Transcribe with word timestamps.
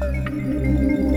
Thank 0.00 0.30
you. 0.30 1.09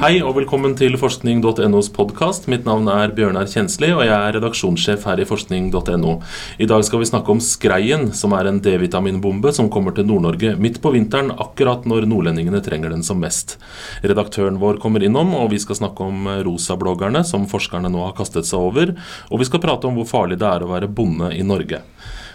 Hei 0.00 0.22
og 0.24 0.30
velkommen 0.38 0.72
til 0.80 0.94
forskning.nos 0.96 1.90
podkast. 1.92 2.46
Mitt 2.48 2.62
navn 2.64 2.86
er 2.88 3.10
Bjørnar 3.12 3.50
Kjensli, 3.52 3.90
og 3.92 4.00
jeg 4.06 4.14
er 4.16 4.32
redaksjonssjef 4.38 5.02
her 5.04 5.20
i 5.20 5.26
forskning.no. 5.28 6.14
I 6.56 6.68
dag 6.70 6.86
skal 6.88 7.02
vi 7.02 7.08
snakke 7.10 7.34
om 7.34 7.42
skreien, 7.44 8.06
som 8.16 8.32
er 8.32 8.48
en 8.48 8.62
D-vitaminbombe 8.64 9.52
som 9.52 9.68
kommer 9.68 9.92
til 9.92 10.08
Nord-Norge 10.08 10.54
midt 10.56 10.78
på 10.80 10.94
vinteren, 10.94 11.28
akkurat 11.36 11.84
når 11.84 12.08
nordlendingene 12.08 12.62
trenger 12.64 12.94
den 12.94 13.04
som 13.04 13.20
mest. 13.20 13.58
Redaktøren 14.00 14.56
vår 14.62 14.80
kommer 14.80 15.04
innom, 15.04 15.34
og 15.36 15.52
vi 15.52 15.60
skal 15.60 15.82
snakke 15.82 16.08
om 16.08 16.30
rosabloggerne, 16.48 17.20
som 17.20 17.44
forskerne 17.52 17.92
nå 17.92 18.06
har 18.06 18.16
kastet 18.16 18.48
seg 18.48 18.70
over. 18.70 18.94
Og 19.28 19.44
vi 19.44 19.50
skal 19.50 19.60
prate 19.60 19.84
om 19.90 20.00
hvor 20.00 20.08
farlig 20.08 20.40
det 20.40 20.48
er 20.48 20.64
å 20.64 20.72
være 20.72 20.88
bonde 20.88 21.28
i 21.36 21.44
Norge. 21.44 21.84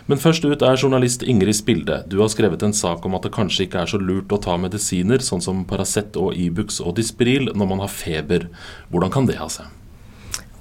Men 0.06 0.20
først 0.22 0.44
ut 0.46 0.62
er 0.62 0.78
journalist 0.78 1.24
Ingrid 1.26 1.58
Spilde. 1.58 2.04
Du 2.06 2.20
har 2.20 2.30
skrevet 2.30 2.62
en 2.62 2.76
sak 2.78 3.06
om 3.08 3.16
at 3.18 3.24
det 3.26 3.34
kanskje 3.34 3.66
ikke 3.66 3.80
er 3.82 3.90
så 3.90 3.98
lurt 3.98 4.34
å 4.36 4.38
ta 4.42 4.54
medisiner 4.62 5.24
sånn 5.26 5.42
som 5.42 5.64
Paracet 5.66 6.18
og 6.22 6.38
Ibux 6.38 6.78
og 6.84 6.94
Dispril 7.00 7.50
når 7.58 7.72
man 7.72 7.84
har 7.86 7.92
feber. 7.92 8.48
Hvordan 8.92 9.14
kan 9.14 9.30
det 9.30 9.40
ha 9.40 9.50
seg? 9.52 9.72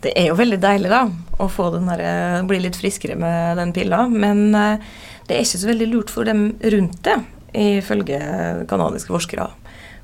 Det 0.04 0.12
er 0.20 0.28
jo 0.28 0.36
veldig 0.36 0.58
deilig 0.60 0.90
da, 0.92 1.06
å 1.40 1.46
der, 1.48 2.00
eh, 2.04 2.42
bli 2.44 2.60
litt 2.60 2.76
friskere 2.76 3.16
med 3.16 3.56
den 3.56 3.72
pilla, 3.72 4.04
men 4.08 4.54
eh, 4.54 4.78
det 5.26 5.36
er 5.36 5.46
ikke 5.46 5.60
så 5.62 5.70
veldig 5.70 5.88
lurt 5.88 6.10
for 6.12 6.28
dem 6.28 6.58
rundt 6.60 6.98
det, 7.06 7.16
ifølge 7.54 8.18
canadiske 8.68 9.14
forskere. 9.14 9.48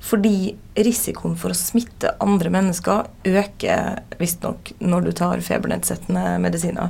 Fordi 0.00 0.54
risikoen 0.80 1.36
for 1.36 1.52
å 1.52 1.58
smitte 1.58 2.14
andre 2.24 2.48
mennesker 2.54 3.10
øker 3.28 4.00
visstnok 4.16 4.72
når 4.80 5.04
du 5.04 5.12
tar 5.12 5.44
febernedsettende 5.44 6.38
medisiner. 6.40 6.88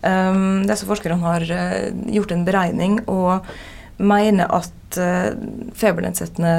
Um, 0.00 0.62
disse 0.64 0.86
forskerne 0.86 1.18
har 1.20 1.44
uh, 1.50 1.90
gjort 2.14 2.32
en 2.32 2.46
beregning 2.46 3.00
og 3.10 3.44
mener 3.98 4.48
at 4.54 4.74
febernedsettende 5.76 6.52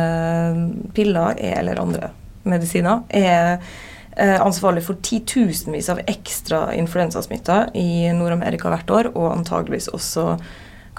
piller 0.94 1.40
er, 1.40 1.56
eller 1.64 1.80
andre 1.82 2.12
medisiner 2.48 3.04
er 3.10 3.60
uh, 3.60 4.40
ansvarlig 4.46 4.86
for 4.88 5.00
titusenvis 5.06 5.90
av 5.92 6.02
ekstra 6.08 6.70
influensasmitta 6.78 7.70
i 7.78 8.10
Nord-Amerika 8.16 8.72
hvert 8.72 8.96
år, 8.96 9.12
og 9.16 9.32
antageligvis 9.34 9.90
også 9.96 10.36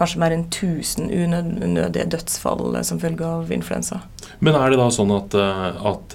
kanskje 0.00 0.20
mer 0.22 0.32
enn 0.32 0.46
1000 0.46 1.10
unødige 1.12 2.06
dødsfall 2.14 2.78
som 2.88 3.00
følge 3.02 3.26
av 3.26 3.50
influensa. 3.52 3.98
Men 4.40 4.56
er 4.56 4.72
det 4.72 4.78
da 4.80 4.86
sånn 4.94 5.10
at, 5.12 5.34
at 5.36 6.14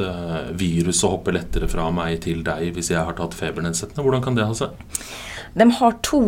viruset 0.57 1.11
hopper 1.11 1.35
lettere 1.37 1.69
fra 1.69 1.91
meg 1.93 2.23
til 2.23 2.41
deg 2.47 2.71
hvis 2.73 2.89
jeg 2.95 3.03
har 3.05 3.13
tatt 3.19 3.37
febernedsettende? 3.37 4.01
Hvordan 4.01 4.23
kan 4.25 4.39
det 4.39 4.47
ha 4.49 4.57
seg? 4.57 4.73
De 5.53 5.67
har 5.77 5.99
to 6.01 6.23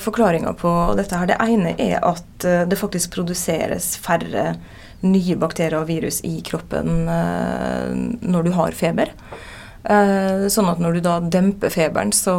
forklaringer 0.00 0.56
på 0.62 0.72
dette. 0.96 1.18
her. 1.18 1.28
Det 1.28 1.36
ene 1.44 1.74
er 1.76 2.00
at 2.00 2.48
det 2.70 2.80
faktisk 2.80 3.12
produseres 3.18 3.92
færre 4.00 4.54
nye 5.02 5.36
bakterier 5.38 5.80
og 5.80 5.88
virus 5.90 6.20
i 6.26 6.36
kroppen 6.46 7.08
uh, 7.08 7.90
når 8.22 8.46
du 8.46 8.54
har 8.58 8.78
feber. 8.78 9.14
sånn 9.82 10.68
at 10.70 10.78
når 10.78 10.94
du 10.94 11.00
da 11.02 11.16
demper 11.18 11.72
feberen, 11.74 12.12
så 12.14 12.36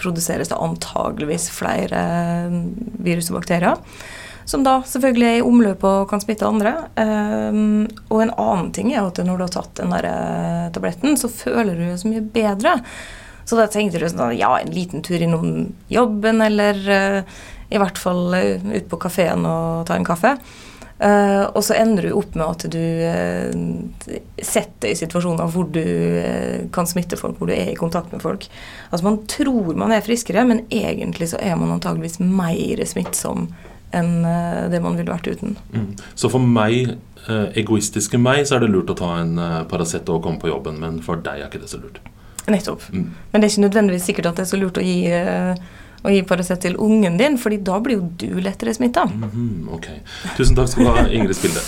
produseres 0.00 0.48
det 0.48 0.56
antageligvis 0.56 1.50
flere 1.52 1.98
virus 2.96 3.28
og 3.28 3.42
bakterier. 3.42 3.76
Som 4.48 4.64
da 4.64 4.78
selvfølgelig 4.88 5.26
er 5.28 5.36
i 5.36 5.44
omløp 5.44 5.84
og 5.84 6.06
kan 6.08 6.22
smitte 6.22 6.48
andre. 6.48 6.72
og 6.96 8.22
en 8.22 8.32
annen 8.38 8.72
ting 8.72 8.94
er 8.94 9.02
at 9.02 9.20
når 9.20 9.36
du 9.36 9.44
har 9.44 9.52
tatt 9.52 9.74
den 9.82 9.92
der 9.92 10.08
tabletten, 10.72 11.20
så 11.20 11.28
føler 11.28 11.74
du 11.74 11.84
deg 11.90 12.00
så 12.00 12.08
mye 12.08 12.24
bedre. 12.24 12.78
Så 13.44 13.60
da 13.60 13.68
tenkte 13.68 14.00
du 14.00 14.08
sånn 14.08 14.32
ja, 14.38 14.54
en 14.56 14.72
liten 14.72 15.04
tur 15.04 15.20
innom 15.20 15.74
jobben, 15.92 16.40
eller 16.40 16.80
i 17.68 17.80
hvert 17.82 17.98
fall 17.98 18.32
ut 18.32 18.88
på 18.88 19.02
kafeen 19.02 19.44
og 19.44 19.86
ta 19.90 19.98
en 19.98 20.06
kaffe. 20.06 20.36
Uh, 20.96 21.44
og 21.52 21.60
så 21.60 21.74
ender 21.76 22.06
du 22.06 22.14
opp 22.16 22.32
med 22.38 22.46
at 22.46 22.62
du 22.72 22.80
uh, 22.80 24.12
setter 24.40 24.88
i 24.88 24.96
situasjoner 24.96 25.50
hvor 25.52 25.68
du 25.68 25.82
uh, 25.84 26.62
kan 26.72 26.88
smitte 26.88 27.18
folk, 27.20 27.36
hvor 27.36 27.50
du 27.50 27.52
er 27.52 27.74
i 27.74 27.76
kontakt 27.76 28.14
med 28.14 28.24
folk. 28.24 28.46
Altså 28.88 29.04
Man 29.04 29.18
tror 29.28 29.76
man 29.76 29.92
er 29.92 30.04
friskere, 30.06 30.46
men 30.48 30.64
egentlig 30.72 31.28
så 31.34 31.40
er 31.42 31.58
man 31.60 31.74
antageligvis 31.74 32.16
mer 32.24 32.80
smittsom 32.88 33.50
enn 33.96 34.24
det 34.72 34.80
man 34.82 34.96
ville 34.98 35.12
vært 35.12 35.28
uten. 35.30 35.54
Mm. 35.72 35.92
Så 36.18 36.28
for 36.28 36.42
meg, 36.42 36.96
egoistiske 37.56 38.18
meg, 38.20 38.42
så 38.44 38.56
er 38.56 38.64
det 38.64 38.72
lurt 38.72 38.90
å 38.92 38.96
ta 38.98 39.12
en 39.22 39.38
Paracet 39.70 40.10
og 40.12 40.24
komme 40.24 40.42
på 40.42 40.50
jobben, 40.50 40.80
men 40.82 40.98
for 41.06 41.22
deg 41.22 41.38
er 41.38 41.46
ikke 41.46 41.62
det 41.62 41.70
så 41.70 41.78
lurt? 41.80 42.00
Nettopp. 42.50 42.82
Mm. 42.90 43.06
Men 43.30 43.40
det 43.40 43.46
er 43.46 43.54
ikke 43.54 43.64
nødvendigvis 43.68 44.08
sikkert 44.10 44.28
at 44.32 44.40
det 44.40 44.44
er 44.44 44.50
så 44.50 44.58
lurt 44.60 44.82
å 44.82 44.84
gi, 44.84 44.98
å 46.06 46.14
gi 46.14 46.22
Paracet 46.26 46.62
til 46.62 46.78
ungen 46.82 47.18
din, 47.18 47.38
fordi 47.40 47.60
da 47.66 47.80
blir 47.82 47.98
jo 47.98 48.08
du 48.22 48.40
lettere 48.40 48.74
smitta. 48.74 49.06
Mm 49.10 49.30
-hmm, 49.30 49.74
ok. 49.74 49.86
Tusen 50.36 50.56
takk 50.56 50.68
skal 50.68 50.84
du 50.84 50.90
ha, 50.90 51.08
Ingrid 51.08 51.36
Spilde. 51.36 51.60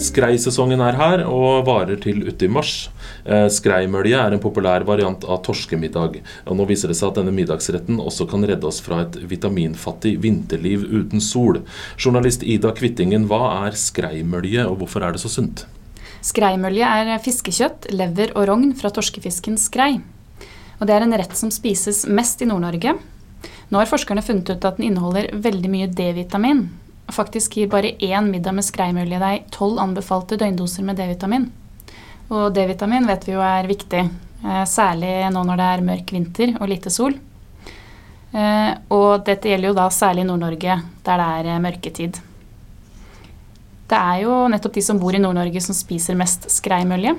Skreisesongen 0.00 0.80
er 0.80 0.96
her 0.96 1.22
og 1.28 1.66
varer 1.66 1.98
til 2.00 2.22
uti 2.24 2.48
mars. 2.48 2.88
Eh, 3.24 3.48
skreimølje 3.52 4.16
er 4.16 4.32
en 4.32 4.40
populær 4.40 4.84
variant 4.88 5.24
av 5.24 5.42
torskemiddag. 5.44 6.22
og 6.46 6.56
Nå 6.56 6.66
viser 6.66 6.88
det 6.88 6.96
seg 6.96 7.10
at 7.10 7.20
denne 7.20 7.34
middagsretten 7.36 8.00
også 8.00 8.26
kan 8.30 8.46
redde 8.48 8.66
oss 8.66 8.80
fra 8.80 9.02
et 9.02 9.18
vitaminfattig 9.30 10.16
vinterliv 10.22 10.86
uten 10.88 11.20
sol. 11.20 11.60
Journalist 11.98 12.42
Ida 12.42 12.72
Kvittingen, 12.72 13.28
hva 13.28 13.66
er 13.66 13.76
skreimølje, 13.76 14.64
og 14.66 14.78
hvorfor 14.78 15.04
er 15.04 15.12
det 15.12 15.20
så 15.20 15.28
sunt? 15.28 15.66
Skreimølje 16.20 16.84
er 16.84 17.22
fiskekjøtt, 17.24 17.88
lever 17.94 18.34
og 18.36 18.48
rogn 18.50 18.74
fra 18.76 18.90
torskefisken 18.92 19.56
skrei. 19.60 20.00
Og 20.80 20.86
Det 20.86 20.94
er 20.94 21.04
en 21.04 21.16
rett 21.16 21.36
som 21.36 21.50
spises 21.52 22.06
mest 22.08 22.42
i 22.42 22.48
Nord-Norge. 22.48 22.98
Nå 23.70 23.78
har 23.78 23.88
forskerne 23.88 24.22
funnet 24.22 24.50
ut 24.50 24.64
at 24.64 24.76
den 24.76 24.90
inneholder 24.90 25.30
veldig 25.32 25.70
mye 25.70 25.88
D-vitamin, 25.88 26.68
Faktisk 27.10 27.56
gir 27.56 27.68
bare 27.68 27.96
én 27.98 28.30
middag 28.30 28.54
med 28.54 28.64
skreimølje 28.64 29.18
deg 29.18 29.46
tolv 29.54 29.80
anbefalte 29.82 30.38
døgndoser 30.38 30.86
med 30.86 30.98
D-vitamin. 31.00 31.48
Og 32.30 32.52
D-vitamin 32.54 33.08
vet 33.08 33.26
vi 33.26 33.34
jo 33.34 33.42
er 33.42 33.66
viktig, 33.66 34.04
eh, 34.44 34.64
særlig 34.64 35.30
nå 35.34 35.42
når 35.44 35.56
det 35.58 35.68
er 35.70 35.86
mørk 35.88 36.12
vinter 36.14 36.54
og 36.60 36.68
lite 36.70 36.90
sol. 36.90 37.16
Eh, 38.32 38.70
og 38.94 39.24
dette 39.26 39.50
gjelder 39.50 39.72
jo 39.72 39.74
da 39.74 39.88
særlig 39.90 40.22
i 40.22 40.30
Nord-Norge, 40.30 40.82
der 41.04 41.22
det 41.22 41.30
er 41.40 41.50
eh, 41.50 41.62
mørketid. 41.66 42.20
Det 43.90 43.98
er 43.98 44.22
jo 44.22 44.36
nettopp 44.52 44.76
de 44.78 44.84
som 44.86 45.00
bor 45.02 45.16
i 45.16 45.20
Nord-Norge 45.22 45.62
som 45.64 45.74
spiser 45.74 46.18
mest 46.18 46.46
skreimølje. 46.52 47.16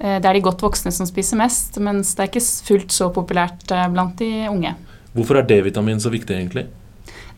Det 0.00 0.24
er 0.24 0.36
de 0.36 0.44
godt 0.44 0.62
voksne 0.64 0.92
som 0.92 1.08
spiser 1.08 1.36
mest, 1.40 1.76
mens 1.80 2.14
det 2.16 2.24
er 2.24 2.30
ikke 2.30 2.44
fullt 2.68 2.92
så 2.92 3.08
populært 3.12 3.64
blant 3.92 4.20
de 4.20 4.28
unge. 4.48 4.74
Hvorfor 5.12 5.40
er 5.40 5.48
D-vitamin 5.48 6.00
så 6.00 6.12
viktig, 6.12 6.36
egentlig? 6.36 6.66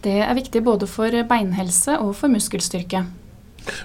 Det 0.02 0.18
er 0.22 0.34
viktig 0.34 0.62
både 0.66 0.86
for 0.90 1.14
beinhelse 1.30 1.96
og 2.02 2.14
for 2.18 2.30
muskelstyrke. 2.30 3.04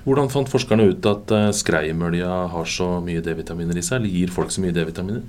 Hvordan 0.06 0.32
fant 0.34 0.50
forskerne 0.50 0.90
ut 0.90 1.06
at 1.06 1.34
eh, 1.34 1.50
skreimølja 1.54 2.30
har 2.50 2.70
så 2.70 2.98
mye 3.06 3.22
D-vitaminer 3.22 3.78
i 3.78 3.84
seg, 3.86 4.00
eller 4.00 4.14
gir 4.14 4.34
folk 4.34 4.54
så 4.54 4.64
mye 4.64 4.74
D-vitaminer? 4.74 5.22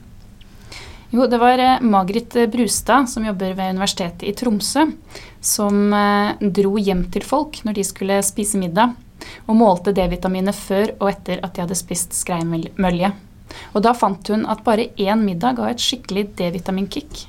Jo, 1.11 1.25
det 1.27 1.39
var 1.41 1.59
eh, 1.59 1.81
Margrit 1.81 2.35
Brustad, 2.53 3.07
som 3.09 3.25
jobber 3.25 3.55
ved 3.57 3.71
Universitetet 3.73 4.27
i 4.29 4.35
Tromsø, 4.37 4.85
som 5.41 5.93
eh, 5.97 6.35
dro 6.41 6.75
hjem 6.77 7.07
til 7.13 7.25
folk 7.25 7.63
når 7.65 7.79
de 7.79 7.85
skulle 7.89 8.19
spise 8.27 8.61
middag, 8.61 8.93
og 9.49 9.57
målte 9.57 9.95
D-vitaminer 9.97 10.53
før 10.53 10.93
og 10.99 11.09
etter 11.15 11.41
at 11.41 11.55
de 11.55 11.65
hadde 11.65 11.79
spist 11.79 12.13
skreimølje. 12.13 13.15
Og 13.73 13.81
da 13.87 13.95
fant 13.97 14.29
hun 14.29 14.45
at 14.53 14.61
bare 14.67 14.91
én 15.01 15.25
middag 15.25 15.57
ga 15.57 15.71
et 15.73 15.81
skikkelig 15.81 16.29
D-vitaminkick. 16.37 17.25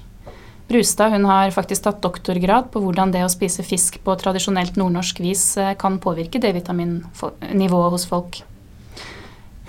Brustad 0.69 1.15
hun 1.15 1.25
har 1.25 1.55
faktisk 1.55 1.87
tatt 1.87 2.03
doktorgrad 2.03 2.67
på 2.73 2.83
hvordan 2.83 3.15
det 3.15 3.23
å 3.25 3.31
spise 3.31 3.63
fisk 3.65 4.01
på 4.03 4.13
tradisjonelt 4.19 4.75
nordnorsk 4.77 5.23
vis 5.23 5.45
eh, 5.57 5.71
kan 5.79 6.01
påvirke 6.03 6.43
D-vitaminnivået 6.43 7.95
hos 7.95 8.09
folk. 8.11 8.43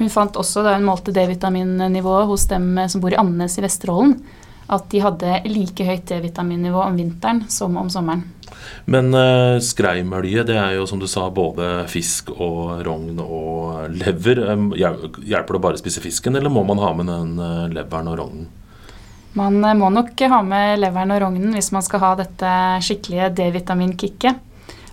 Hun 0.00 0.10
fant 0.12 0.36
også 0.40 0.64
da 0.64 0.74
hun 0.78 0.86
målte 0.88 1.12
D-vitaminnivået 1.12 2.28
hos 2.30 2.46
dem 2.50 2.72
eh, 2.80 2.88
som 2.88 3.02
bor 3.02 3.12
i 3.12 3.18
Andenes 3.20 3.58
i 3.60 3.64
Vesterålen, 3.64 4.16
at 4.70 4.86
de 4.90 5.02
hadde 5.04 5.40
like 5.50 5.84
høyt 5.84 6.06
D-vitaminnivå 6.08 6.80
om 6.86 6.96
vinteren 6.96 7.44
som 7.52 7.76
om 7.76 7.90
sommeren. 7.92 8.24
Men 8.90 9.12
uh, 9.14 9.58
skreimølje, 9.62 10.44
det 10.46 10.56
er 10.58 10.76
jo 10.78 10.86
som 10.88 10.98
du 11.00 11.06
sa 11.10 11.26
både 11.34 11.84
fisk 11.90 12.32
og 12.34 12.80
rogn 12.86 13.20
og 13.22 13.92
lever. 13.92 14.42
Hjelper 14.78 15.54
det 15.56 15.60
å 15.60 15.64
bare 15.68 15.80
spise 15.80 16.02
fisken, 16.02 16.38
eller 16.38 16.52
må 16.52 16.64
man 16.66 16.82
ha 16.82 16.90
med 16.96 17.10
den 17.10 17.36
leveren 17.74 18.10
og 18.10 18.18
rognen? 18.22 18.48
Man 19.32 19.64
eh, 19.64 19.74
må 19.78 19.90
nok 19.94 20.20
ha 20.30 20.42
med 20.42 20.80
leveren 20.82 21.14
og 21.14 21.20
rognen 21.24 21.54
hvis 21.54 21.70
man 21.74 21.84
skal 21.86 22.02
ha 22.04 22.14
dette 22.18 22.54
skikkelige 22.86 23.30
D-vitaminkicket. 23.38 24.46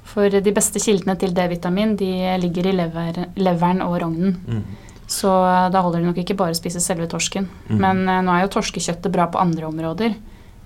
For 0.07 0.31
de 0.31 0.53
beste 0.53 0.81
kildene 0.81 1.17
til 1.19 1.33
D-vitamin 1.35 1.95
de 1.99 2.11
ligger 2.41 2.69
i 2.69 2.75
lever, 2.77 3.23
leveren 3.37 3.83
og 3.85 3.97
rognen. 4.01 4.37
Mm. 4.47 4.61
Så 5.07 5.29
eh, 5.31 5.67
da 5.73 5.83
holder 5.83 6.03
det 6.03 6.09
nok 6.09 6.23
ikke 6.23 6.37
bare 6.39 6.55
å 6.55 6.59
spise 6.59 6.83
selve 6.83 7.07
torsken. 7.11 7.47
Mm. 7.69 7.77
Men 7.79 8.01
uh, 8.07 8.17
nå 8.25 8.33
er 8.33 8.45
jo 8.45 8.55
torskekjøttet 8.57 9.13
bra 9.13 9.29
på 9.31 9.39
andre 9.39 9.69
områder. 9.69 10.17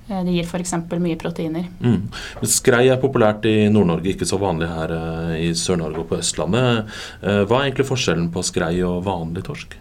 Uh, 0.10 0.24
det 0.26 0.34
gir 0.34 0.50
f.eks. 0.50 0.74
mye 0.92 1.20
proteiner. 1.22 1.70
Mm. 1.80 2.10
Men 2.10 2.52
skrei 2.52 2.88
er 2.90 3.00
populært 3.02 3.46
i 3.50 3.70
Nord-Norge, 3.70 4.16
ikke 4.16 4.30
så 4.30 4.42
vanlig 4.42 4.72
her 4.72 4.96
i 5.38 5.54
Sør-Norge 5.58 6.04
og 6.04 6.10
på 6.10 6.20
Østlandet. 6.20 6.98
hva 7.22 7.62
er 7.62 7.70
egentlig 7.70 7.88
forskjellen 7.92 8.28
på 8.34 8.44
skrei 8.46 8.76
og 8.88 9.06
vanlig 9.06 9.46
torsk? 9.48 9.78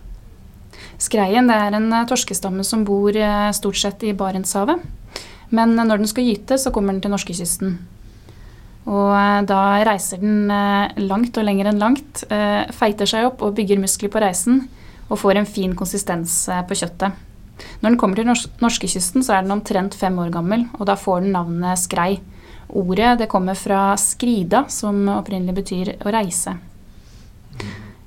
Skreien 1.01 1.49
det 1.49 1.57
er 1.57 1.77
en 1.77 1.89
eh, 1.93 2.07
torskestamme 2.09 2.65
som 2.67 2.85
bor 2.85 3.17
eh, 3.17 3.49
stort 3.57 3.79
sett 3.81 4.05
i 4.05 4.13
Barentshavet. 4.17 4.83
Men 5.51 5.75
når 5.75 6.03
den 6.03 6.11
skal 6.11 6.29
gyte, 6.29 6.59
så 6.61 6.71
kommer 6.75 6.95
den 6.95 7.03
til 7.03 7.13
norskekysten. 7.15 7.79
Og 8.91 9.11
eh, 9.15 9.41
da 9.47 9.63
reiser 9.87 10.21
den 10.23 10.51
eh, 10.51 11.01
langt 11.07 11.39
og 11.39 11.47
lenger 11.47 11.71
enn 11.71 11.83
langt, 11.83 12.25
eh, 12.33 12.67
feiter 12.75 13.09
seg 13.09 13.29
opp 13.29 13.45
og 13.47 13.55
bygger 13.59 13.81
muskler 13.83 14.11
på 14.11 14.23
reisen 14.23 14.65
og 15.11 15.19
får 15.21 15.41
en 15.41 15.49
fin 15.49 15.75
konsistens 15.79 16.45
på 16.69 16.77
kjøttet. 16.79 17.15
Når 17.83 17.91
den 17.91 17.99
kommer 18.01 18.17
til 18.17 18.29
nors 18.29 18.45
norskekysten, 18.63 19.25
så 19.27 19.35
er 19.35 19.45
den 19.45 19.53
omtrent 19.53 19.97
fem 19.99 20.15
år 20.23 20.31
gammel, 20.33 20.69
og 20.79 20.87
da 20.87 20.95
får 20.97 21.25
den 21.25 21.35
navnet 21.35 21.81
skrei. 21.83 22.21
Ordet 22.79 23.17
det 23.19 23.29
kommer 23.29 23.59
fra 23.59 23.97
skrida, 23.99 24.63
som 24.71 25.03
opprinnelig 25.11 25.57
betyr 25.59 25.91
å 25.99 26.15
reise. 26.15 26.55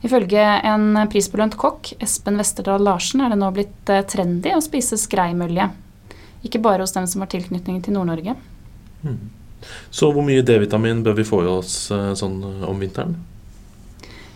Ifølge 0.08 0.48
en 0.72 1.04
prisbelønt 1.12 1.60
kokk, 1.60 1.92
Espen 2.04 2.40
Westerdal 2.40 2.88
Larsen, 2.88 3.22
er 3.22 3.36
det 3.36 3.42
nå 3.44 3.52
blitt 3.52 3.94
trendy 4.10 4.56
å 4.56 4.64
spise 4.64 4.98
skreimølje. 5.00 5.68
Ikke 6.48 6.64
bare 6.64 6.88
hos 6.88 6.96
dem 6.96 7.06
som 7.12 7.28
har 7.28 7.32
tilknytning 7.36 7.84
til 7.84 8.00
Nord-Norge. 8.00 8.40
Mm. 9.04 9.20
Så 9.92 10.12
hvor 10.14 10.26
mye 10.26 10.44
D-vitamin 10.46 11.04
bør 11.06 11.18
vi 11.20 11.28
få 11.28 11.44
i 11.44 11.52
oss 11.52 11.76
eh, 11.94 12.12
sånn 12.20 12.40
eh, 12.44 12.66
om 12.70 12.80
vinteren? 12.82 13.18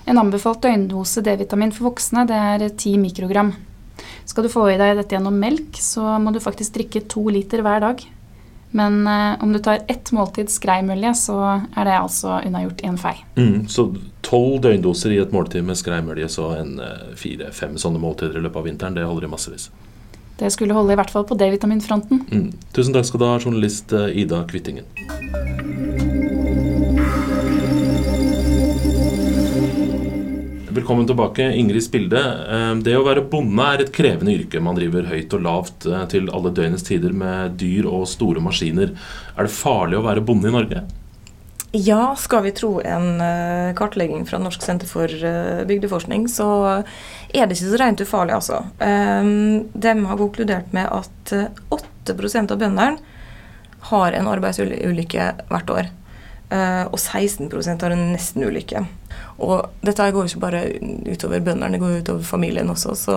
En 0.08 0.20
anbefalt 0.22 0.62
døgndose 0.64 1.24
D-vitamin 1.26 1.74
for 1.76 1.90
voksne 1.90 2.24
det 2.30 2.38
er 2.52 2.68
10 2.70 3.00
mikrogram. 3.02 3.52
Skal 4.28 4.46
du 4.46 4.52
få 4.52 4.68
i 4.72 4.78
deg 4.80 4.96
dette 5.00 5.18
gjennom 5.18 5.36
melk, 5.40 5.80
så 5.82 6.18
må 6.22 6.32
du 6.32 6.40
faktisk 6.44 6.78
drikke 6.78 7.04
to 7.12 7.26
liter 7.34 7.64
hver 7.66 7.84
dag. 7.84 8.06
Men 8.72 9.08
eh, 9.08 9.44
om 9.44 9.54
du 9.54 9.60
tar 9.60 9.80
ett 9.88 10.12
måltid 10.12 10.52
skreimølje, 10.52 11.14
så 11.16 11.38
er 11.76 11.88
det 11.88 11.98
altså 11.98 12.42
unnagjort 12.46 12.84
i 12.84 12.90
en 12.92 13.00
fei. 13.00 13.16
Mm, 13.40 13.68
så 13.72 13.88
tolv 14.28 14.60
døgndoser 14.66 15.16
i 15.16 15.22
et 15.24 15.32
måltid 15.36 15.64
med 15.66 15.80
skreimølje, 15.80 16.30
så 16.32 16.52
en 16.60 16.76
eh, 16.84 17.06
fire-fem 17.20 17.78
sånne 17.80 18.02
måltider 18.04 18.40
i 18.40 18.44
løpet 18.44 18.62
av 18.62 18.68
vinteren, 18.68 18.98
det 18.98 19.08
holder 19.08 19.30
i 19.30 19.32
massevis. 19.32 19.70
Det 20.38 20.52
skulle 20.54 20.76
holde 20.78 20.94
i 20.94 21.00
hvert 21.00 21.14
fall 21.14 21.26
på 21.26 21.38
D-vitaminfronten. 21.40 22.26
Mm. 22.30 22.50
Tusen 22.76 22.94
takk 22.94 23.08
skal 23.10 23.24
du 23.24 23.30
ha, 23.30 23.38
journalist 23.40 23.96
eh, 23.96 24.12
Ida 24.22 24.44
Kvittingen. 24.50 24.86
Velkommen 30.88 31.08
tilbake, 31.08 31.44
Ingrid 31.54 31.84
Spilde. 31.84 32.20
Eh, 32.52 32.76
det 32.86 32.94
å 32.96 33.02
være 33.04 33.24
bonde 33.28 33.64
er 33.66 33.82
et 33.84 33.90
krevende 33.92 34.32
yrke. 34.38 34.62
Man 34.64 34.78
driver 34.78 35.10
høyt 35.10 35.34
og 35.34 35.42
lavt 35.44 35.88
eh, 35.90 36.04
til 36.12 36.30
alle 36.32 36.52
døgnets 36.56 36.86
tider 36.88 37.16
med 37.18 37.58
dyr 37.60 37.90
og 37.90 38.06
store 38.08 38.44
maskiner. 38.46 38.94
Er 39.34 39.50
det 39.50 39.56
farlig 39.56 39.98
å 39.98 40.06
være 40.06 40.24
bonde 40.24 40.48
i 40.48 40.54
Norge? 40.54 40.86
Ja, 41.74 42.14
skal 42.16 42.46
vi 42.46 42.54
tro 42.56 42.78
en 42.80 43.20
uh, 43.20 43.74
kartlegging 43.76 44.24
fra 44.30 44.40
Norsk 44.40 44.64
senter 44.64 44.88
for 44.88 45.12
bygdeforskning, 45.68 46.30
så 46.32 46.48
er 46.72 47.50
det 47.50 47.58
ikke 47.58 47.74
så 47.74 47.82
rent 47.82 48.06
ufarlig, 48.06 48.38
altså. 48.38 48.62
De 48.80 49.94
har 50.08 50.22
konkludert 50.24 50.72
med 50.78 50.88
at 50.88 51.36
uh, 51.36 51.50
8 51.76 52.16
av 52.46 52.56
bøndene 52.56 53.17
har 53.92 54.16
en 54.16 54.30
arbeidsulykke 54.32 55.32
hvert 55.52 55.74
år. 55.74 55.94
Uh, 56.48 56.88
og 56.88 56.96
16% 56.96 57.82
har 57.84 57.92
en 57.92 58.06
nestenulykke. 58.14 58.86
Og 59.44 59.84
dette 59.84 60.06
går 60.16 60.30
ikke 60.30 60.42
bare 60.42 60.62
utover 61.10 61.42
bøndene, 61.44 61.74
det 61.76 61.82
går 61.82 61.98
utover 62.02 62.24
familien 62.24 62.72
også. 62.72 62.96
Så 62.96 63.16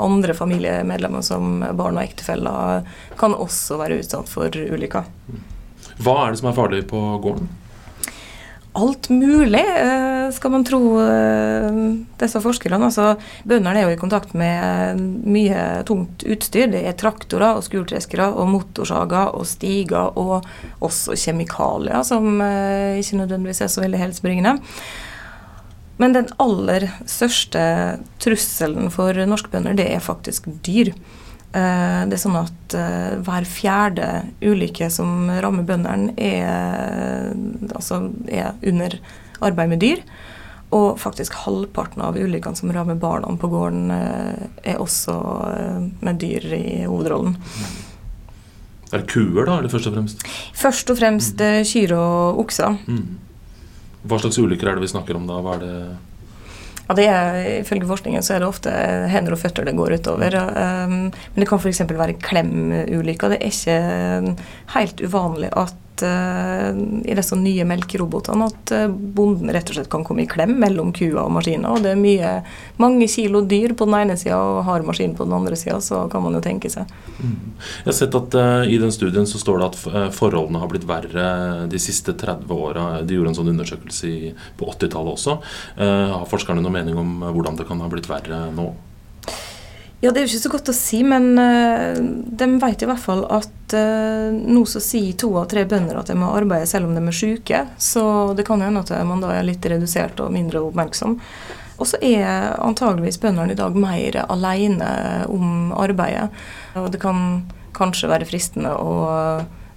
andre 0.00 0.34
familiemedlemmer 0.36 1.24
som 1.26 1.60
barn 1.76 1.98
og 1.98 2.04
ektefeller 2.04 2.86
kan 3.20 3.36
også 3.36 3.76
være 3.82 4.00
utsatt 4.00 4.30
for 4.32 4.48
ulykker. 4.48 5.10
Hva 6.02 6.16
er 6.22 6.32
det 6.32 6.40
som 6.40 6.48
er 6.48 6.56
farlig 6.56 6.86
på 6.90 7.02
gården? 7.22 7.50
Alt 8.72 9.08
mulig, 9.08 9.60
eh, 9.60 10.30
skal 10.32 10.50
man 10.50 10.64
tro 10.64 10.80
eh, 11.00 11.78
disse 12.20 12.40
forskerne. 12.40 12.78
Altså, 12.88 13.14
Bøndene 13.44 13.82
er 13.82 13.86
jo 13.86 13.96
i 13.96 14.00
kontakt 14.00 14.32
med 14.38 15.00
mye 15.28 15.82
tungt 15.88 16.24
utstyr. 16.24 16.70
Det 16.72 16.80
er 16.88 16.96
traktorer 16.96 17.58
og 17.58 17.66
skurtreskere 17.66 18.30
og 18.32 18.48
motorsager 18.48 19.36
og 19.36 19.46
stiger 19.48 20.16
og 20.16 20.48
også 20.80 21.18
kjemikalier, 21.20 22.00
som 22.08 22.40
eh, 22.40 23.00
ikke 23.02 23.20
nødvendigvis 23.20 23.64
er 23.66 23.72
så 23.72 23.84
veldig 23.84 24.04
helsebringende. 24.06 24.56
Men 26.00 26.16
den 26.16 26.30
aller 26.40 26.88
største 27.06 27.62
trusselen 28.22 28.88
for 28.90 29.14
norske 29.28 29.52
bønder, 29.52 29.76
det 29.76 29.90
er 29.92 30.02
faktisk 30.02 30.48
dyr. 30.64 30.94
Eh, 31.52 32.02
det 32.08 32.16
er 32.16 32.20
sånn 32.20 32.38
at 32.38 32.74
uh, 32.78 33.18
hver 33.26 33.44
fjerde 33.44 34.06
ulykke 34.40 34.86
som 34.92 35.28
rammer 35.44 35.66
bøndene, 35.68 36.14
er, 36.16 37.34
altså 37.74 38.06
er, 38.32 38.54
under 38.64 38.96
arbeid 39.44 39.74
med 39.74 39.82
dyr. 39.84 40.00
Og 40.72 40.96
faktisk 40.96 41.36
halvparten 41.42 42.00
av 42.00 42.16
ulykkene 42.16 42.56
som 42.56 42.72
rammer 42.72 42.96
barna 42.96 43.28
på 43.36 43.50
gården, 43.52 43.92
uh, 43.92 44.46
er 44.64 44.80
også 44.80 45.18
med 46.00 46.22
dyr 46.22 46.46
i 46.56 46.86
hovedrollen. 46.86 47.36
Er 48.92 49.02
det 49.02 49.12
kuer, 49.12 49.44
da, 49.44 49.58
eller 49.58 49.72
først 49.72 49.90
og 49.90 49.98
fremst? 49.98 50.24
Først 50.56 50.92
og 50.92 50.98
fremst 51.00 51.40
mm. 51.40 51.68
kyr 51.68 51.94
og 51.96 52.40
okser. 52.46 52.80
Mm. 52.88 53.20
Hva 54.08 54.18
slags 54.20 54.40
ulykker 54.40 54.68
er 54.68 54.80
det 54.80 54.86
vi 54.86 54.92
snakker 54.92 55.20
om 55.20 55.28
da? 55.28 55.36
Hva 55.44 55.58
er 55.58 55.62
det 55.62 55.76
ja, 56.92 56.96
det 56.98 57.08
er, 57.08 57.60
Ifølge 57.62 57.88
forskningen 57.88 58.24
så 58.24 58.36
er 58.36 58.42
det 58.42 58.48
ofte 58.50 58.72
hender 59.12 59.36
og 59.36 59.40
føtter 59.40 59.66
det 59.66 59.76
går 59.78 59.96
utover. 59.96 60.36
Um, 60.52 60.96
men 61.08 61.40
det 61.40 61.48
kan 61.48 61.60
f.eks. 61.60 61.84
være 61.88 62.18
klemulykker. 62.20 63.32
Det 63.32 63.38
er 63.40 63.48
ikke 63.48 64.36
helt 64.76 65.00
uvanlig 65.00 65.52
at 65.56 65.78
uh, 66.04 66.70
i 67.06 67.14
disse 67.16 67.36
nye 67.38 67.64
melkerobotene 67.68 68.48
at 68.50 68.72
uh, 68.74 68.84
bonden 68.90 69.52
rett 69.54 69.70
og 69.70 69.78
slett 69.78 69.90
kan 69.92 70.04
komme 70.06 70.24
i 70.24 70.28
klem 70.30 70.54
mellom 70.62 70.92
kua 70.96 71.24
og 71.24 71.32
maskina. 71.36 71.72
Og 71.72 71.84
det 71.84 71.94
er 71.94 72.00
mye, 72.00 72.34
mange 72.82 73.08
kilo 73.10 73.42
dyr 73.48 73.76
på 73.78 73.88
den 73.88 73.98
ene 74.00 74.18
sida 74.20 74.38
og 74.38 74.62
har 74.68 74.86
maskin 74.86 75.16
på 75.18 75.26
den 75.28 75.36
andre 75.38 75.58
sida, 75.58 75.80
så 75.84 76.04
kan 76.12 76.24
man 76.24 76.38
jo 76.38 76.42
tenke 76.44 76.70
seg. 76.72 76.90
Jeg 77.22 77.88
har 77.88 77.98
sett 77.98 78.18
at 78.18 78.38
uh, 78.38 78.62
i 78.68 78.78
den 78.82 78.94
studien 78.94 79.28
så 79.28 79.40
står 79.42 79.62
det 79.62 79.70
at 79.70 80.14
forholdene 80.16 80.62
har 80.62 80.70
blitt 80.72 80.86
verre 80.88 81.26
de 81.70 81.82
siste 81.82 82.16
30 82.18 82.54
åra. 82.54 82.86
De 83.06 83.18
gjorde 83.18 83.32
en 83.32 83.40
sånn 83.40 83.52
undersøkelse 83.54 84.14
på 84.58 84.70
80-tallet 84.74 85.16
også. 85.16 85.36
har 85.78 86.24
forskerne 86.30 86.62
noen 86.62 86.74
mening 86.80 86.98
om 86.98 87.20
hvordan 87.32 87.58
det 87.58 87.66
kan 87.68 87.80
ha 87.82 87.90
blitt 87.92 88.10
verre 88.10 88.46
nå? 88.54 88.70
Ja, 90.02 90.10
Det 90.10 90.18
er 90.18 90.24
jo 90.26 90.32
ikke 90.32 90.42
så 90.42 90.50
godt 90.50 90.70
å 90.72 90.74
si, 90.74 90.98
men 91.06 91.28
uh, 91.38 91.94
de 92.26 92.46
vet 92.58 92.82
i 92.82 92.88
hvert 92.90 93.02
fall 93.04 93.22
at 93.30 93.74
uh, 93.78 94.34
nå 94.34 94.64
så 94.66 94.82
sier 94.82 95.14
to 95.14 95.30
av 95.38 95.46
tre 95.52 95.62
bønder 95.70 96.00
at 96.00 96.10
de 96.10 96.16
må 96.18 96.32
arbeide 96.34 96.66
selv 96.66 96.88
om 96.88 96.96
de 96.96 97.02
er 97.06 97.14
syke. 97.14 97.60
Så 97.78 98.02
det 98.34 98.42
kan 98.48 98.64
hende 98.66 98.82
at 98.82 98.90
man 99.06 99.22
da 99.22 99.30
er 99.36 99.46
litt 99.46 99.62
redusert 99.62 100.18
og 100.24 100.34
mindre 100.34 100.64
oppmerksom. 100.66 101.14
Og 101.78 101.86
så 101.86 102.02
er 102.02 102.58
antageligvis 102.58 103.20
bøndene 103.22 103.54
i 103.54 103.58
dag 103.58 103.78
mer 103.78 104.18
alene 104.26 104.90
om 105.30 105.70
arbeidet. 105.78 106.28
Og 106.78 106.90
det 106.90 106.98
kan 107.02 107.44
kanskje 107.74 108.10
være 108.10 108.26
fristende 108.28 108.74
å 108.74 108.92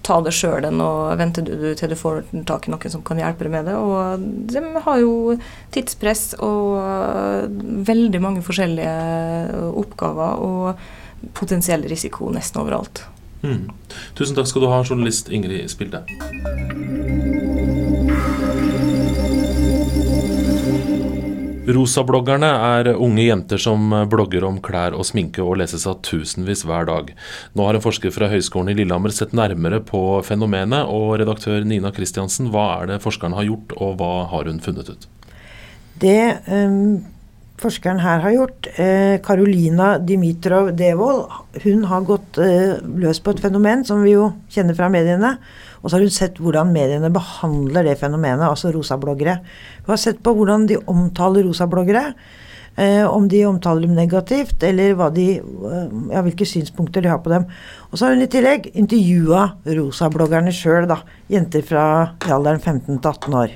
ta 0.05 0.19
det 0.21 0.33
sjøl 0.37 0.67
enn 0.67 0.83
å 0.83 0.91
vente 1.17 1.41
til 1.41 1.91
du 1.91 1.95
får 1.97 2.21
tak 2.47 2.67
i 2.67 2.73
noen 2.73 2.93
som 2.93 3.03
kan 3.05 3.19
hjelpe 3.21 3.47
deg 3.47 3.55
med 3.55 3.69
det. 3.69 3.75
Og 3.79 4.27
de 4.51 4.63
har 4.85 5.01
jo 5.01 5.37
tidspress 5.73 6.35
og 6.45 7.49
veldig 7.89 8.21
mange 8.21 8.45
forskjellige 8.45 9.65
oppgaver 9.81 10.45
og 10.45 11.33
potensiell 11.37 11.87
risiko 11.89 12.29
nesten 12.33 12.61
overalt. 12.61 13.05
Mm. 13.45 13.69
Tusen 14.17 14.37
takk 14.37 14.49
skal 14.49 14.65
du 14.65 14.71
ha, 14.71 14.81
journalist 14.85 15.29
Ingrid 15.33 15.69
Spilde. 15.73 16.05
Rosabloggerne 21.65 22.45
er 22.45 22.91
unge 22.93 23.23
jenter 23.23 23.57
som 23.57 23.89
blogger 24.11 24.43
om 24.45 24.59
klær 24.61 24.93
og 24.93 25.07
sminke 25.09 25.41
og 25.41 25.57
leses 25.57 25.87
av 25.89 25.97
tusenvis 26.05 26.61
hver 26.67 26.85
dag. 26.85 27.09
Nå 27.57 27.65
har 27.65 27.77
en 27.77 27.81
forsker 27.81 28.13
fra 28.13 28.29
Høgskolen 28.29 28.69
i 28.69 28.75
Lillehammer 28.77 29.13
sett 29.15 29.33
nærmere 29.33 29.79
på 29.81 30.01
fenomenet, 30.27 30.85
og 30.85 31.15
redaktør 31.23 31.65
Nina 31.65 31.89
Kristiansen, 31.95 32.51
hva 32.53 32.67
er 32.75 32.91
det 32.91 33.01
forskeren 33.01 33.33
har 33.33 33.47
gjort, 33.49 33.73
og 33.81 33.97
hva 33.97 34.11
har 34.29 34.51
hun 34.51 34.61
funnet 34.61 34.93
ut? 34.93 35.09
Det 36.03 36.19
um, 36.51 37.01
forskeren 37.61 38.01
her 38.03 38.23
har 38.23 38.33
gjort, 38.35 38.69
Karolina 39.25 39.95
eh, 39.95 40.01
Dimitrov 40.07 40.71
Devold, 40.77 41.31
hun 41.63 41.85
har 41.89 42.07
gått 42.07 42.39
eh, 42.43 42.75
løs 42.99 43.21
på 43.23 43.35
et 43.35 43.43
fenomen 43.43 43.85
som 43.87 44.03
vi 44.03 44.15
jo 44.15 44.31
kjenner 44.51 44.77
fra 44.77 44.89
mediene. 44.91 45.35
Og 45.81 45.89
så 45.89 45.97
har 45.97 46.05
hun 46.05 46.13
sett 46.13 46.39
hvordan 46.41 46.73
mediene 46.73 47.11
behandler 47.13 47.85
det 47.85 47.99
fenomenet, 47.99 48.47
altså 48.47 48.73
rosabloggere. 48.73 49.37
Hun 49.85 49.93
har 49.93 50.01
sett 50.01 50.23
på 50.25 50.33
hvordan 50.33 50.65
de 50.71 50.81
omtaler 50.89 51.45
rosabloggere. 51.45 52.09
Eh, 52.75 53.05
om 53.07 53.27
de 53.31 53.45
omtaler 53.47 53.85
dem 53.85 53.95
negativt, 53.95 54.63
eller 54.63 54.97
de, 55.15 55.27
eh, 55.39 55.85
ja, 56.11 56.21
hvilke 56.25 56.43
synspunkter 56.43 57.01
de 57.01 57.07
har 57.07 57.21
på 57.23 57.31
dem. 57.31 57.45
Og 57.91 57.97
så 57.97 58.05
har 58.05 58.15
hun 58.15 58.25
i 58.25 58.27
tillegg 58.27 58.67
intervjua 58.75 59.45
rosabloggerne 59.63 60.51
sjøl, 60.51 60.91
jenter 61.31 61.63
fra 61.63 61.85
alderen 62.19 62.59
15 62.59 62.99
til 62.99 63.09
18 63.09 63.33
år. 63.33 63.55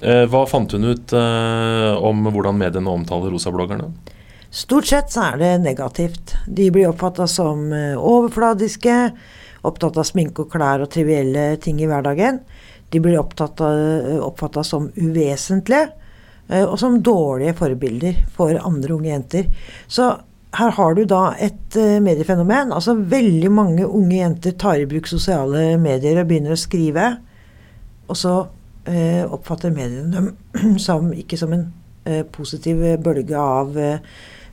Eh, 0.00 0.26
hva 0.28 0.44
fant 0.48 0.72
hun 0.76 0.84
ut 0.84 1.12
eh, 1.16 2.04
om 2.04 2.28
hvordan 2.28 2.58
mediene 2.60 2.92
omtaler 2.92 3.32
rosabloggerne? 3.32 3.88
Stort 4.52 4.88
sett 4.90 5.12
så 5.12 5.30
er 5.30 5.40
det 5.40 5.52
negativt. 5.64 6.36
De 6.46 6.68
blir 6.72 6.90
oppfatta 6.90 7.26
som 7.30 7.70
eh, 7.72 7.96
overfladiske 7.96 8.96
opptatt 9.66 9.96
av 9.98 10.06
sminke 10.06 10.44
og 10.44 10.52
klær 10.52 10.84
og 10.84 10.92
trivielle 10.92 11.54
ting 11.62 11.80
i 11.80 11.88
hverdagen. 11.88 12.42
De 12.92 13.00
blir 13.02 13.18
oppfatta 13.18 14.62
som 14.62 14.90
uvesentlige 14.94 15.88
og 16.46 16.76
som 16.78 17.00
dårlige 17.02 17.56
forbilder 17.58 18.20
for 18.36 18.54
andre 18.54 18.92
unge 18.94 19.08
jenter. 19.08 19.48
Så 19.90 20.04
her 20.54 20.70
har 20.76 20.94
du 20.94 21.00
da 21.10 21.32
et 21.42 21.74
mediefenomen. 21.74 22.70
Altså 22.70 22.94
veldig 22.94 23.50
mange 23.50 23.88
unge 23.88 24.20
jenter 24.20 24.54
tar 24.54 24.78
i 24.78 24.86
bruk 24.86 25.10
sosiale 25.10 25.72
medier 25.82 26.20
og 26.22 26.30
begynner 26.30 26.54
å 26.54 26.60
skrive. 26.60 27.08
Og 28.06 28.20
så 28.20 28.36
oppfatter 28.86 29.72
mediene 29.74 30.32
som, 30.86 31.08
ikke 31.12 31.38
som 31.40 31.52
en 31.56 31.66
uh, 32.06 32.22
positiv 32.32 32.84
bølge 33.02 33.38
av 33.40 33.78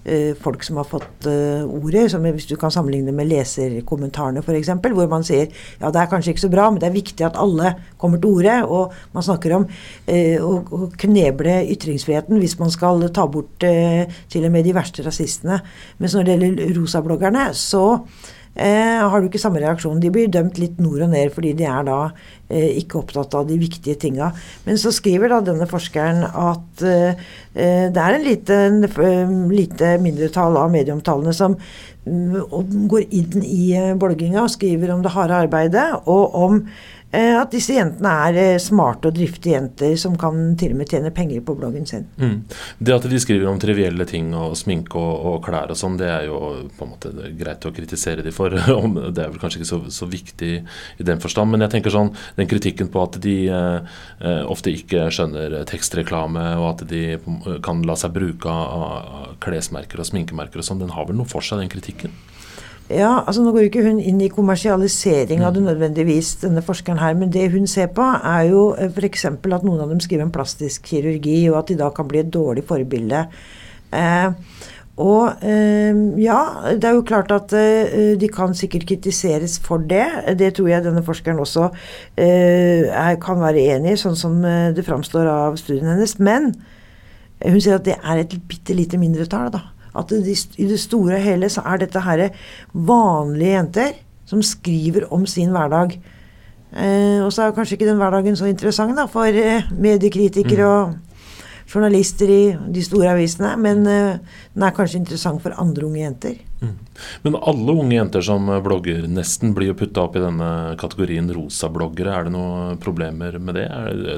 Eh, 0.06 0.34
folk 0.36 0.64
som 0.64 0.82
har 0.82 0.84
fått 0.84 1.28
ordet, 1.64 2.10
som 2.12 2.26
hvis 2.26 2.48
du 2.50 2.58
kan 2.60 2.72
sammenligne 2.76 3.14
med 3.16 3.30
leserkommentarene 3.30 4.42
f.eks., 4.44 4.74
hvor 4.92 5.08
man 5.08 5.24
sier 5.24 5.48
ja, 5.80 5.92
det 5.94 6.02
er 6.02 6.10
kanskje 6.12 6.34
ikke 6.34 6.44
så 6.44 6.50
bra, 6.52 6.66
men 6.70 6.82
det 6.82 6.90
er 6.90 6.98
viktig 6.98 7.24
at 7.24 7.40
alle 7.40 7.72
kommer 8.02 8.20
til 8.20 8.36
orde. 8.36 8.58
Og 8.68 8.92
man 9.16 9.24
snakker 9.24 9.56
om 9.56 9.68
eh, 10.12 10.44
å, 10.44 10.58
å, 10.60 10.90
kneble 11.00 11.56
ytringsfriheten 11.72 12.42
hvis 12.44 12.58
man 12.60 12.74
skal 12.74 13.08
ta 13.16 13.30
bort 13.32 13.64
eh, 13.64 14.04
til 14.28 14.44
og 14.44 14.52
med 14.52 14.68
de 14.68 14.76
verste 14.76 15.08
rasistene. 15.08 15.62
Mens 16.04 16.18
når 16.18 16.28
det 16.28 16.36
gjelder 16.36 16.78
rosabloggerne, 16.82 17.48
så 17.56 17.86
eh, 18.56 19.02
har 19.02 19.22
du 19.22 19.28
ikke 19.30 19.42
samme 19.42 19.62
reaksjon. 19.64 20.02
De 20.02 20.12
blir 20.14 20.32
dømt 20.32 20.60
litt 20.62 20.80
nord 20.84 21.06
og 21.06 21.12
ned 21.14 21.34
fordi 21.34 21.54
de 21.58 21.68
er 21.70 21.86
da 21.88 22.00
eh, 22.50 22.80
ikke 22.82 23.02
opptatt 23.02 23.36
av 23.38 23.48
de 23.50 23.58
viktige 23.62 23.98
tinga. 24.00 24.32
Men 24.68 24.80
så 24.82 24.94
skriver 24.94 25.34
da 25.34 25.42
denne 25.46 25.68
forskeren 25.70 26.26
at 26.30 26.86
eh, 26.88 27.24
eh 27.54 27.86
det 27.94 28.04
er 28.04 28.18
en 28.18 28.28
lite, 28.28 28.60
en 28.70 28.84
eh, 28.88 29.36
lite 29.54 29.98
mindretall 30.02 30.58
av 30.62 30.74
medieomtalene 30.74 31.34
som 31.36 31.58
mm, 32.06 32.90
går 32.92 33.08
inn 33.10 33.44
i 33.44 33.74
eh, 33.78 33.94
blogginga 34.00 34.44
og 34.44 34.54
skriver 34.54 34.94
om 34.94 35.06
det 35.06 35.14
harde 35.14 35.44
arbeidet, 35.46 35.88
og 36.06 36.36
om 36.36 36.66
at 37.14 37.52
disse 37.54 37.76
jentene 37.76 38.12
er 38.28 38.38
eh, 38.42 38.60
smarte 38.62 39.12
og 39.12 39.18
driftige 39.18 39.54
jenter 39.54 39.94
som 40.02 40.16
kan 40.20 40.56
til 40.58 40.74
og 40.74 40.80
med 40.80 40.90
tjene 40.90 41.12
penger 41.14 41.44
på 41.46 41.56
bloggen 41.60 41.86
sin. 41.86 42.08
Mm. 42.18 42.40
Det 42.80 42.96
at 42.96 43.06
de 43.10 43.20
skriver 43.22 43.50
om 43.52 43.60
trivielle 43.62 44.08
ting 44.10 44.32
og 44.38 44.56
sminke 44.58 44.98
og, 44.98 45.14
og 45.30 45.38
klær 45.46 45.74
og 45.74 45.78
sånn, 45.78 46.00
det 46.02 46.10
er 46.10 46.28
jo 46.32 46.40
på 46.74 46.88
en 46.88 46.94
måte 46.96 47.14
greit 47.38 47.68
å 47.70 47.74
kritisere 47.76 48.26
de 48.26 48.34
for. 48.34 48.56
det 49.16 49.22
er 49.22 49.30
vel 49.30 49.40
kanskje 49.42 49.62
ikke 49.62 49.70
så, 49.70 49.82
så, 49.94 50.10
viktig 50.10 50.52
i 50.64 51.06
den 51.06 51.22
forstand. 51.22 51.54
Men 51.54 51.66
jeg 51.68 51.76
tenker 51.76 51.94
sånn, 51.94 52.14
den 52.40 52.50
kritikken 52.50 52.90
på 52.94 53.06
at 53.06 53.22
de 53.24 53.38
eh, 53.54 53.96
eh 54.24 54.42
ofte 54.54 54.74
ikke 54.74 55.08
skjønner 55.14 55.62
tekstreklame, 55.70 56.42
og 56.60 56.68
at 56.74 56.84
de 56.90 57.04
kan 57.66 57.82
la 57.88 57.96
seg 57.98 58.14
bruke 58.14 58.50
av 58.50 59.38
klesmerker 59.44 60.02
og 60.02 60.10
sminkemerker 60.10 60.62
og 60.62 60.68
sånn, 60.68 60.82
den 60.84 60.94
har 60.94 61.08
vel 61.10 61.18
noe 61.18 61.30
for 61.30 61.46
seg, 61.46 61.62
den 61.62 61.72
kritikken? 61.72 62.14
Ja, 62.92 63.24
altså 63.24 63.44
Nå 63.44 63.54
går 63.56 63.70
ikke 63.70 63.84
hun 63.86 64.00
inn 64.04 64.20
i 64.22 64.32
kommersialisering 64.32 65.44
av 65.46 65.54
det 65.56 65.62
mm. 65.64 65.68
nødvendigvis, 65.72 66.34
denne 66.42 66.64
forskeren 66.66 67.00
her, 67.00 67.16
men 67.16 67.32
det 67.32 67.48
hun 67.54 67.68
ser 67.70 67.88
på, 67.96 68.04
er 68.04 68.50
jo 68.50 68.74
eh, 68.76 68.92
f.eks. 68.92 69.26
at 69.32 69.64
noen 69.64 69.80
av 69.86 69.94
dem 69.94 70.02
skriver 70.04 70.26
om 70.28 70.34
plastisk 70.36 70.90
kirurgi, 70.92 71.38
og 71.52 71.62
at 71.62 71.72
de 71.72 71.80
da 71.80 71.90
kan 71.96 72.10
bli 72.12 72.20
et 72.20 72.34
dårlig 72.34 72.66
forbilde. 72.68 73.24
Eh, 73.96 74.36
og 75.02 75.42
eh, 75.42 75.96
ja, 76.22 76.40
det 76.78 76.86
er 76.86 76.98
jo 77.00 77.06
klart 77.08 77.32
at 77.34 77.54
eh, 77.58 78.14
de 78.20 78.30
kan 78.30 78.54
sikkert 78.54 78.86
kritiseres 78.92 79.58
for 79.64 79.82
det. 79.90 80.06
Det 80.38 80.52
tror 80.54 80.70
jeg 80.70 80.86
denne 80.86 81.02
forskeren 81.06 81.42
også 81.42 81.70
eh, 82.14 82.92
er, 82.92 83.16
kan 83.24 83.42
være 83.42 83.64
enig 83.74 83.96
i, 83.96 84.02
sånn 84.04 84.20
som 84.20 84.38
det 84.44 84.86
framstår 84.86 85.30
av 85.32 85.58
studien 85.58 85.90
hennes. 85.90 86.20
Men 86.20 86.52
hun 87.42 87.58
sier 87.64 87.80
at 87.80 87.88
det 87.88 87.98
er 87.98 88.22
et 88.22 88.38
bitte 88.46 88.76
lite 88.78 89.00
mindretall, 89.02 89.50
da. 89.56 89.64
At 89.94 90.10
det, 90.10 90.38
i 90.58 90.68
det 90.70 90.80
store 90.82 91.20
og 91.20 91.26
hele 91.28 91.50
så 91.54 91.64
er 91.70 91.84
dette 91.84 92.02
her 92.02 92.28
vanlige 92.74 93.56
jenter 93.58 93.96
som 94.30 94.44
skriver 94.46 95.08
om 95.14 95.26
sin 95.30 95.54
hverdag. 95.54 95.98
Eh, 96.74 97.22
og 97.22 97.30
så 97.34 97.46
er 97.46 97.56
kanskje 97.56 97.78
ikke 97.78 97.90
den 97.90 98.00
hverdagen 98.02 98.38
så 98.38 98.50
interessant 98.50 98.98
da, 98.98 99.06
for 99.12 99.30
eh, 99.30 99.68
mediekritikere 99.78 100.66
mm. 100.66 100.72
og 100.74 101.74
journalister 101.74 102.30
i 102.30 102.42
de 102.74 102.82
store 102.86 103.14
avisene, 103.14 103.54
men 103.62 103.86
eh, 103.90 104.40
den 104.56 104.66
er 104.66 104.74
kanskje 104.76 105.04
interessant 105.04 105.44
for 105.44 105.54
andre 105.62 105.86
unge 105.86 106.02
jenter. 106.02 106.40
Mm. 106.64 106.74
Men 107.28 107.38
alle 107.38 107.78
unge 107.78 107.98
jenter 107.98 108.26
som 108.26 108.50
blogger 108.66 109.06
nesten 109.12 109.54
blir 109.54 109.72
jo 109.72 109.78
putta 109.84 110.08
opp 110.08 110.18
i 110.18 110.24
denne 110.24 110.50
kategorien 110.82 111.30
rosabloggere. 111.36 112.14
Er 112.14 112.28
det 112.28 112.34
noen 112.34 112.82
problemer 112.82 113.38
med 113.38 113.60
det? 113.60 113.70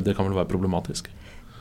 det 0.07 0.15
kan 0.15 0.27
vel 0.29 0.37
være 0.39 0.51
problematisk? 0.51 1.11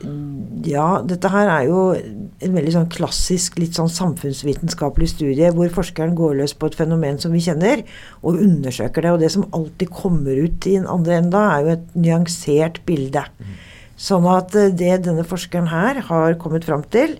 Ja, 0.03 0.99
dette 1.07 1.29
her 1.31 1.47
er 1.47 1.67
jo 1.69 1.81
en 1.95 2.55
veldig 2.57 2.73
sånn 2.73 2.89
klassisk, 2.91 3.55
litt 3.61 3.77
sånn 3.77 3.91
samfunnsvitenskapelig 3.91 5.07
studie 5.13 5.51
hvor 5.55 5.71
forskeren 5.71 6.17
går 6.17 6.35
løs 6.41 6.55
på 6.57 6.67
et 6.69 6.77
fenomen 6.77 7.19
som 7.21 7.33
vi 7.35 7.43
kjenner, 7.45 7.85
og 8.21 8.41
undersøker 8.43 9.05
det. 9.05 9.13
Og 9.13 9.23
det 9.23 9.31
som 9.33 9.47
alltid 9.55 9.93
kommer 9.95 10.35
ut 10.35 10.67
i 10.67 10.75
den 10.75 10.89
andre 10.91 11.21
enda, 11.21 11.45
er 11.53 11.63
jo 11.63 11.73
et 11.77 11.95
nyansert 11.95 12.81
bilde. 12.89 13.23
Sånn 13.95 14.27
at 14.27 14.55
eh, 14.59 14.73
det 14.75 15.05
denne 15.05 15.23
forskeren 15.27 15.71
her 15.71 16.01
har 16.09 16.39
kommet 16.41 16.67
fram 16.67 16.83
til, 16.91 17.15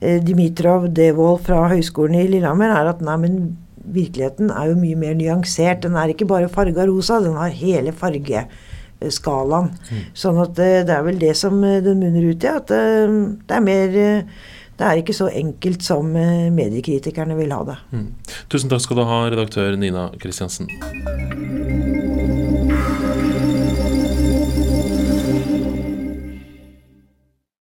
eh, 0.00 0.22
Dimitrov 0.24 0.88
Devold 0.96 1.44
fra 1.44 1.66
Høgskolen 1.74 2.16
i 2.22 2.28
Lillehammer, 2.30 2.72
er 2.72 2.94
at 2.94 3.04
nei, 3.04 3.18
men 3.26 3.36
virkeligheten 3.88 4.50
er 4.54 4.70
jo 4.70 4.80
mye 4.80 4.96
mer 5.00 5.14
nyansert. 5.18 5.84
Den 5.84 5.96
er 6.00 6.12
ikke 6.12 6.28
bare 6.28 6.48
farga 6.52 6.88
rosa, 6.88 7.20
den 7.24 7.36
har 7.36 7.52
hele 7.52 7.92
farge 7.96 8.46
skalaen. 9.12 9.72
Mm. 9.90 10.04
Sånn 10.16 10.40
at 10.42 10.54
det, 10.58 10.70
det, 10.88 10.94
er 10.96 11.04
vel 11.06 11.20
det 11.20 11.34
som 11.38 11.58
eh, 11.64 11.80
den 11.84 12.02
munner 12.02 12.30
ut 12.30 12.44
i. 12.44 12.50
At 12.52 12.70
det, 12.72 12.82
eh, 13.04 13.56
er 13.56 13.64
mer 13.64 13.98
eh, 14.04 14.38
Det 14.78 14.86
er 14.86 15.00
ikke 15.00 15.16
så 15.16 15.26
enkelt 15.26 15.82
som 15.82 16.12
mediekritikerne 16.54 17.34
vil 17.34 17.50
ha 17.50 17.64
det. 17.66 17.74
Mm. 17.90 18.04
Tusen 18.46 18.70
takk 18.70 18.84
skal 18.84 19.00
du 19.00 19.08
ha, 19.10 19.24
redaktør 19.26 19.74
Nina 19.74 20.12
Kristiansen. 20.22 20.70